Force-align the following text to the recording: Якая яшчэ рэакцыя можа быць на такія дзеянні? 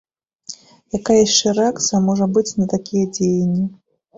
Якая 0.99 1.17
яшчэ 1.27 1.53
рэакцыя 1.59 1.99
можа 2.09 2.25
быць 2.39 2.55
на 2.63 2.71
такія 2.75 3.05
дзеянні? 3.19 3.65